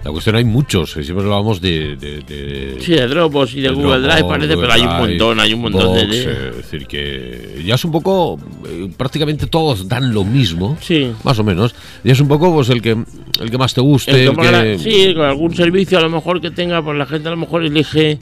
la 0.05 0.11
cuestión. 0.11 0.37
Hay 0.37 0.45
muchos, 0.45 0.97
eh, 0.97 1.05
siempre 1.05 1.25
hablamos 1.25 1.61
de, 1.61 1.97
de, 1.97 2.77
Sí, 2.81 2.93
de 2.93 3.07
Dropbox 3.07 3.55
y 3.55 3.61
de, 3.63 3.71
Google 3.71 4.01
Drive 4.01 4.25
parece, 4.25 4.57
pero 4.57 4.73
hay 4.73 4.83
un 4.83 4.97
montón, 4.97 5.41
hay 5.41 5.55
un 5.55 5.61
montón 5.61 5.95
de... 5.95 6.03
Eh, 6.03 6.51
es 6.51 6.57
decir, 6.57 6.87
que 6.87 7.63
ya 7.65 7.75
es 7.77 7.85
un 7.85 7.93
poco, 7.93 8.39
eh, 8.67 8.91
prácticamente 8.97 9.47
todos 9.47 9.89
dan 9.89 10.13
lo 10.13 10.25
mismo, 10.25 10.77
sí. 10.81 11.13
más 11.25 11.39
o 11.39 11.45
menos. 11.45 11.75
Y 12.05 12.11
es 12.11 12.21
un 12.21 12.29
poco 12.29 12.53
pues 12.53 12.69
el 12.69 12.83
que 12.83 12.97
el 13.41 13.51
que 13.51 13.59
más 13.59 13.73
te 13.73 13.81
guste. 13.81 14.27
El 14.27 14.79
Sí, 14.79 15.15
con 15.15 15.25
algún 15.25 15.55
servicio 15.55 15.99
a 15.99 16.03
lo 16.03 16.11
mejor 16.11 16.41
que 16.41 16.51
tenga, 16.51 16.83
pues 16.83 16.97
la 16.97 17.07
gente 17.07 17.29
a 17.29 17.31
lo 17.31 17.37
mejor 17.37 17.65
elige 17.65 18.19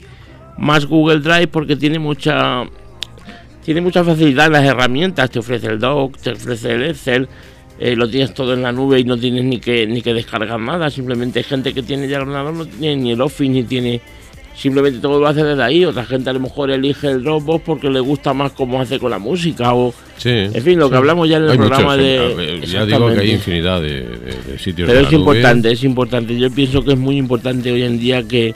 más 0.59 0.85
Google 0.85 1.19
Drive 1.19 1.47
porque 1.47 1.75
tiene 1.75 1.99
mucha 1.99 2.63
tiene 3.63 3.81
mucha 3.81 4.03
facilidad 4.03 4.47
en 4.47 4.53
las 4.53 4.65
herramientas, 4.65 5.29
te 5.29 5.39
ofrece 5.39 5.67
el 5.67 5.79
Doc, 5.79 6.17
te 6.17 6.31
ofrece 6.31 6.73
el 6.73 6.83
Excel, 6.85 7.27
eh, 7.79 7.95
lo 7.95 8.09
tienes 8.09 8.33
todo 8.33 8.53
en 8.53 8.63
la 8.63 8.71
nube 8.71 8.99
y 8.99 9.03
no 9.03 9.17
tienes 9.17 9.43
ni 9.43 9.59
que 9.59 9.85
ni 9.87 10.01
que 10.01 10.13
descargar 10.13 10.59
nada, 10.59 10.89
simplemente 10.89 11.43
gente 11.43 11.73
que 11.73 11.83
tiene 11.83 12.07
ya 12.07 12.17
el 12.17 12.23
ordenador, 12.23 12.53
no 12.53 12.65
tiene 12.65 12.95
ni 12.97 13.11
el 13.11 13.21
Office 13.21 13.49
ni 13.49 13.63
tiene 13.63 14.01
simplemente 14.55 14.99
todo 14.99 15.19
lo 15.19 15.27
hace 15.27 15.43
desde 15.43 15.63
ahí, 15.63 15.85
otra 15.85 16.03
gente 16.03 16.29
a 16.29 16.33
lo 16.33 16.41
mejor 16.41 16.71
elige 16.71 17.07
el 17.07 17.23
Dropbox 17.23 17.63
porque 17.63 17.89
le 17.89 18.01
gusta 18.01 18.33
más 18.33 18.51
cómo 18.51 18.81
hace 18.81 18.99
con 18.99 19.11
la 19.11 19.19
música 19.19 19.73
o 19.73 19.93
en 20.25 20.61
fin, 20.61 20.77
lo 20.77 20.89
que 20.89 20.97
hablamos 20.97 21.29
ya 21.29 21.37
en 21.37 21.49
el 21.49 21.57
programa 21.57 21.95
de 21.95 22.59
ya 22.65 22.85
digo 22.85 23.07
que 23.13 23.19
hay 23.19 23.31
infinidad 23.31 23.81
de, 23.81 24.05
sitios 24.57 24.89
Pero 24.89 25.07
es 25.07 25.13
importante, 25.13 25.71
es 25.71 25.83
importante, 25.83 26.37
yo 26.37 26.51
pienso 26.51 26.83
que 26.83 26.93
es 26.93 26.99
muy 26.99 27.17
importante 27.17 27.71
hoy 27.71 27.83
en 27.83 27.99
día 27.99 28.23
que 28.23 28.53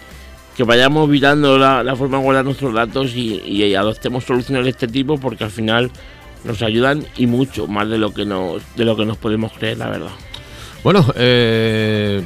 que 0.55 0.63
vayamos 0.63 1.09
mirando 1.09 1.57
la, 1.57 1.95
forma 1.95 2.17
de 2.17 2.23
guardar 2.23 2.45
nuestros 2.45 2.73
datos 2.73 3.15
y, 3.15 3.73
adoptemos 3.75 4.23
soluciones 4.23 4.65
de 4.65 4.71
este 4.71 4.87
tipo 4.87 5.17
porque 5.17 5.43
al 5.43 5.51
final 5.51 5.91
nos 6.43 6.61
ayudan 6.61 7.05
y 7.17 7.27
mucho 7.27 7.67
más 7.67 7.89
de 7.89 7.97
lo 7.97 8.13
que 8.13 8.25
nos 8.25 8.61
de 8.75 8.83
lo 8.83 8.97
que 8.97 9.05
nos 9.05 9.17
podemos 9.17 9.51
creer 9.53 9.77
la 9.77 9.89
verdad. 9.89 10.11
Bueno 10.83 11.05
eh, 11.15 12.21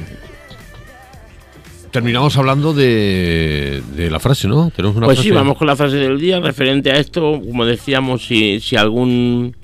terminamos 1.90 2.36
hablando 2.36 2.74
de, 2.74 3.82
la 4.10 4.18
frase 4.18 4.48
no 4.48 4.70
tenemos 4.70 4.96
una 4.96 5.06
pues 5.06 5.20
sí 5.20 5.30
vamos 5.30 5.56
con 5.56 5.66
la 5.66 5.76
frase 5.76 5.96
del 5.96 6.18
día 6.18 6.40
referente 6.40 6.90
a 6.90 6.96
esto. 6.96 7.40
Como 7.40 7.64
decíamos 7.64 8.26
si, 8.26 8.60
si 8.60 8.76
algún 8.76 9.54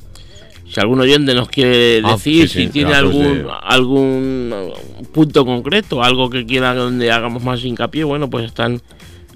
si 0.74 0.80
algún 0.80 1.00
oyente 1.00 1.34
nos 1.34 1.48
quiere 1.48 2.02
ah, 2.02 2.12
decir 2.12 2.48
si 2.48 2.66
tiene 2.66 2.94
algún 2.94 3.46
algún 3.62 4.72
punto 5.12 5.46
concreto, 5.46 6.02
algo 6.02 6.28
que 6.28 6.44
quiera 6.44 6.74
donde 6.74 7.12
hagamos 7.12 7.44
más 7.44 7.62
hincapié, 7.64 8.02
bueno, 8.02 8.28
pues 8.28 8.46
están 8.46 8.82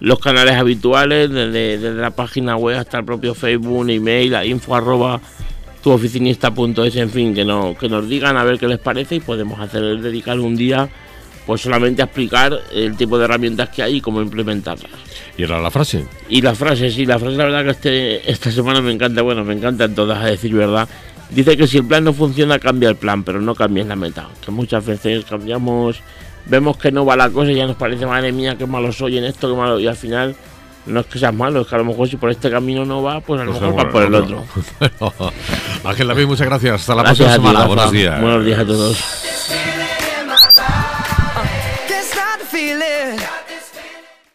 los 0.01 0.19
canales 0.19 0.55
habituales, 0.55 1.31
desde, 1.31 1.95
la 1.95 2.11
página 2.11 2.57
web 2.57 2.79
hasta 2.79 2.99
el 2.99 3.05
propio 3.05 3.35
Facebook, 3.35 3.89
email, 3.89 4.35
a 4.35 4.45
info 4.45 4.75
arroba 4.75 5.21
tuoficinista.es, 5.83 6.97
en 6.97 7.11
fin, 7.11 7.35
que, 7.35 7.45
no, 7.45 7.77
que 7.79 7.89
nos 7.89 8.09
digan 8.09 8.37
a 8.37 8.43
ver 8.43 8.59
qué 8.59 8.67
les 8.67 8.81
parece 8.81 9.17
y 9.17 9.21
podemos 9.21 9.61
hacer 9.61 10.01
dedicar 10.01 10.41
un 10.41 10.57
día 10.57 10.89
pues 11.47 11.63
solamente 11.63 12.03
a 12.03 12.07
explicar 12.07 12.61
el 12.75 12.95
tipo 12.97 13.17
de 13.17 13.25
herramientas 13.25 13.71
que 13.71 13.83
hay 13.83 13.97
y 13.97 14.01
cómo 14.03 14.21
implementarlas. 14.21 14.91
¿Y 15.39 15.45
era 15.45 15.59
la 15.61 15.71
frase? 15.71 16.05
Y 16.29 16.43
la 16.43 16.55
frase, 16.55 16.91
sí, 16.91 17.07
la 17.07 17.19
frase 17.19 17.37
la 17.37 17.45
verdad 17.45 17.65
que 17.65 17.71
este, 17.71 18.31
esta 18.31 18.51
semana 18.51 18.83
me 18.83 18.93
encanta, 18.93 19.23
bueno, 19.23 19.45
me 19.45 19.55
encantan 19.55 19.95
todas, 19.95 20.23
a 20.23 20.27
decir 20.27 20.53
verdad. 20.53 20.89
Dice 21.31 21.57
que 21.57 21.67
si 21.67 21.79
el 21.79 21.85
plan 21.85 22.05
no 22.05 22.13
funciona, 22.13 22.59
cambia 22.59 22.89
el 22.89 22.97
plan, 22.97 23.23
pero 23.23 23.41
no 23.41 23.55
cambies 23.55 23.87
la 23.87 23.97
meta. 23.97 24.29
Que 24.45 24.51
muchas 24.51 24.85
veces 24.85 25.25
cambiamos, 25.25 26.01
vemos 26.47 26.77
que 26.79 26.91
no 26.91 27.05
va 27.05 27.17
la 27.17 27.29
cosa 27.31 27.53
y 27.53 27.57
ya 27.57 27.67
nos 27.67 27.77
parece, 27.77 28.07
madre 28.07 28.33
mía, 28.33 28.57
qué 28.57 28.67
malo 28.67 28.93
soy 28.93 29.19
en 29.19 29.25
esto, 29.25 29.51
qué 29.51 29.57
malo, 29.57 29.79
y 29.79 29.87
al 29.87 29.97
final 29.97 30.35
no 30.87 31.01
es 31.01 31.07
que 31.07 31.19
seas 31.19 31.35
malo, 31.35 31.61
es 31.61 31.67
que 31.67 31.75
a 31.75 31.79
lo 31.79 31.85
mejor 31.85 32.09
si 32.09 32.17
por 32.17 32.31
este 32.31 32.51
camino 32.51 32.85
no 32.85 33.03
va, 33.03 33.21
pues 33.21 33.41
a 33.41 33.45
lo 33.45 33.53
pues 33.53 33.63
mejor 33.63 33.87
va 33.87 33.91
por 33.91 34.03
el 34.03 34.15
otro. 34.15 34.45
Ángel 35.85 36.09
David, 36.09 36.27
muchas 36.27 36.47
gracias. 36.47 36.81
Hasta 36.81 36.95
la 36.95 37.05
próxima 37.05 37.33
semana. 37.33 37.67
Buenos 37.67 37.93
días. 37.93 38.21
Buenos 38.21 38.45
días 38.45 38.59
a 38.59 38.65
todos. 38.65 38.99